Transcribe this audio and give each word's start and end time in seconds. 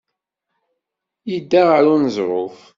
Yedda 1.31 1.61
ɣer 1.69 1.83
uneẓruf. 1.93 2.57